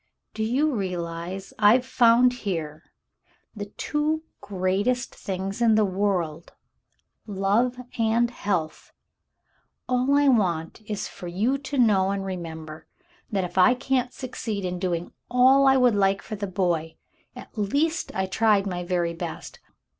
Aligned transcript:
"Do 0.33 0.41
you 0.43 0.73
realize 0.73 1.53
I've 1.59 1.85
found 1.85 2.33
here 2.41 2.91
the 3.55 3.67
two 3.67 4.23
greatest 4.41 5.13
things 5.13 5.61
in 5.61 5.75
the 5.75 5.85
world, 5.85 6.53
love 7.27 7.77
and 7.99 8.31
health? 8.31 8.93
All 9.87 10.15
I 10.17 10.27
want 10.27 10.81
is 10.87 11.07
for 11.07 11.27
you 11.27 11.59
to 11.59 11.77
know 11.77 12.09
and 12.09 12.25
remember 12.25 12.87
that 13.29 13.43
if 13.43 13.59
I 13.59 13.75
can't 13.75 14.11
succeed 14.11 14.65
in 14.65 14.79
doing 14.79 15.13
all 15.29 15.67
I 15.67 15.77
would 15.77 15.93
like 15.93 16.23
for 16.23 16.35
the 16.35 16.47
boy, 16.47 16.95
at 17.35 17.55
least 17.55 18.11
I 18.15 18.25
tried 18.25 18.65
my 18.65 18.83
very 18.83 19.13
best. 19.13 19.59